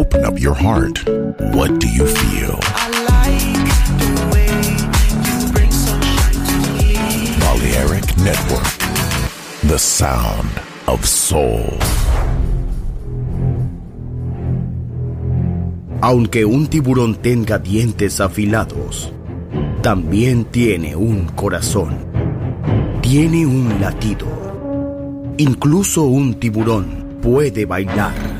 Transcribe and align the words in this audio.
Open 0.00 0.24
up 0.24 0.40
your 0.40 0.54
heart. 0.54 1.06
What 1.52 1.78
do 1.78 1.86
you 1.86 2.06
feel? 2.06 2.58
I 2.62 2.88
like 3.12 3.68
the 4.00 4.10
way 4.32 4.48
you 5.28 5.52
bring 5.52 5.70
sunshine 5.70 6.40
to 6.48 6.56
me. 6.80 6.96
Balearic 7.44 8.06
Network. 8.16 8.64
The 9.68 9.78
sound 9.78 10.48
of 10.86 11.04
soul. 11.04 11.76
Aunque 16.00 16.46
un 16.46 16.68
tiburón 16.68 17.16
tenga 17.16 17.58
dientes 17.58 18.22
afilados, 18.22 19.12
también 19.82 20.46
tiene 20.46 20.96
un 20.96 21.26
corazón. 21.26 22.06
Tiene 23.02 23.44
un 23.44 23.78
latido. 23.78 24.26
Incluso 25.36 26.04
un 26.04 26.40
tiburón 26.40 27.18
puede 27.20 27.66
bailar. 27.66 28.39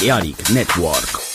De 0.00 0.06
Balearic 0.06 0.50
Network. 0.50 1.29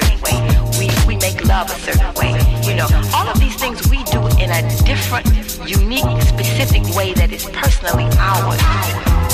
certain 0.00 0.20
way. 0.22 0.34
We, 0.78 0.90
we 1.06 1.16
make 1.18 1.44
love 1.44 1.70
a 1.70 1.78
certain 1.78 2.12
way. 2.14 2.32
You 2.66 2.74
know, 2.74 2.88
all 3.14 3.28
of 3.28 3.38
these 3.38 3.54
things 3.54 3.88
we 3.88 4.02
do 4.04 4.26
in 4.42 4.50
a 4.50 4.62
different, 4.84 5.26
unique, 5.68 6.20
specific 6.22 6.82
way 6.96 7.14
that 7.14 7.30
is 7.30 7.44
personally 7.44 8.08
ours. 8.18 9.33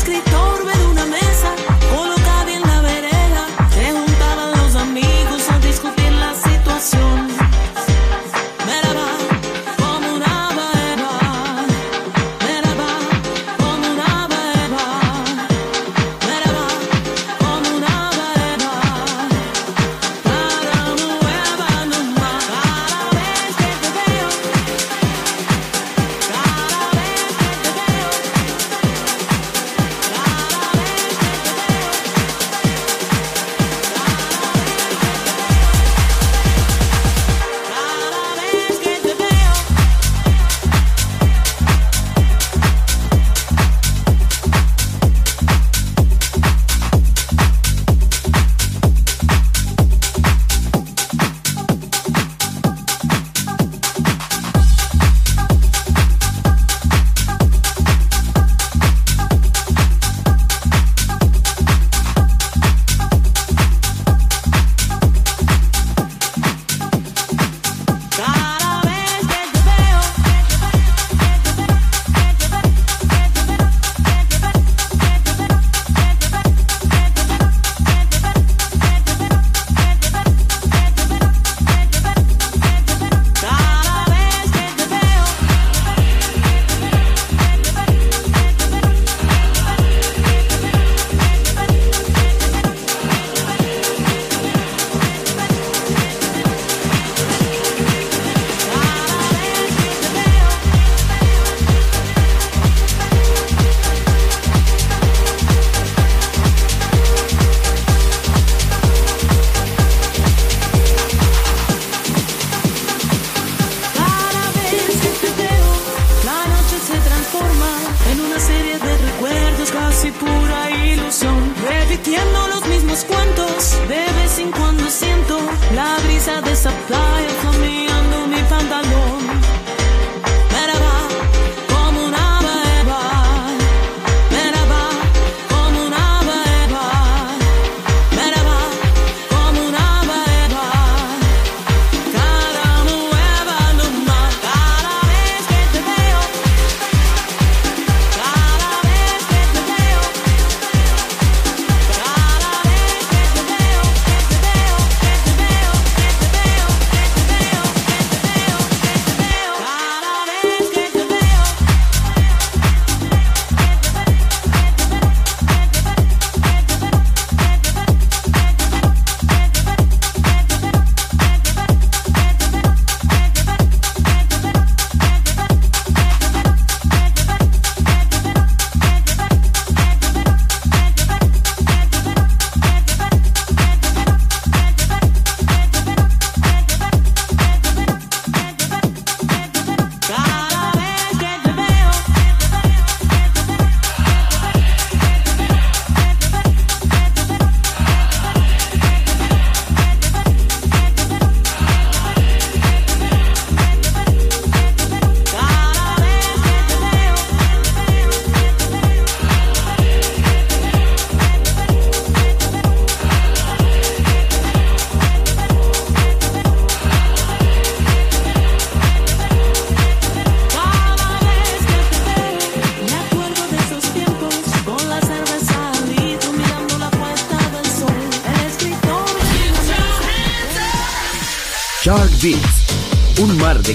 escritor 0.00 0.89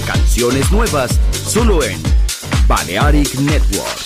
canciones 0.00 0.70
nuevas 0.70 1.18
solo 1.32 1.82
en 1.82 2.00
Balearic 2.66 3.34
Network. 3.36 4.05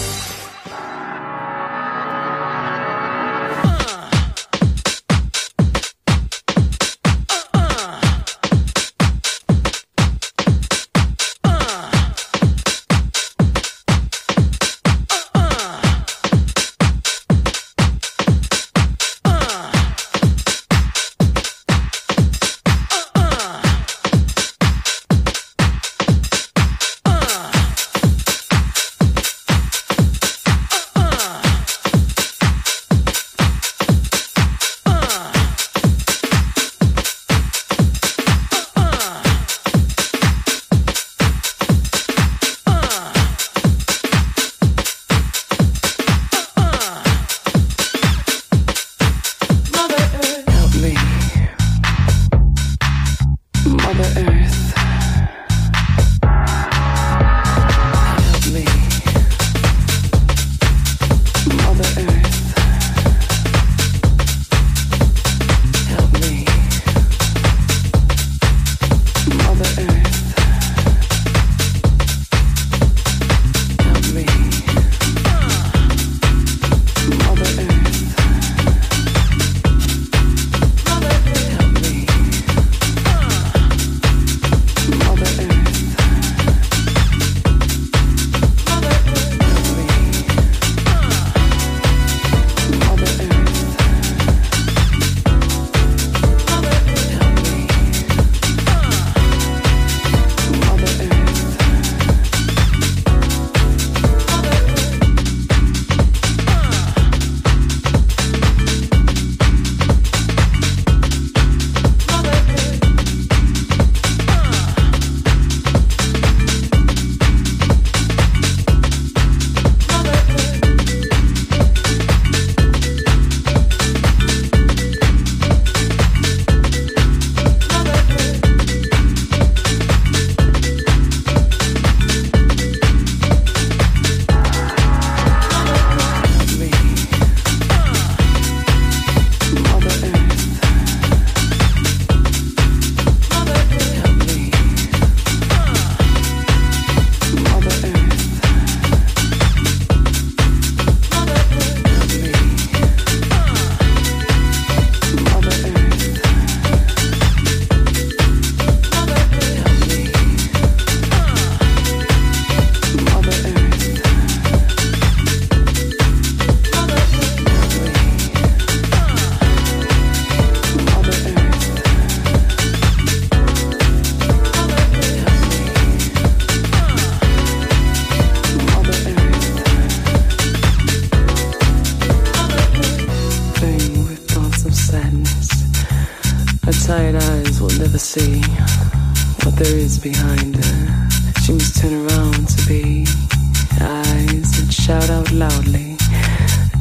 loudly. 195.61 195.97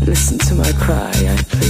Listen 0.05 0.39
to 0.39 0.55
my 0.55 0.72
cry, 0.72 1.11
I 1.11 1.37
plead. 1.49 1.70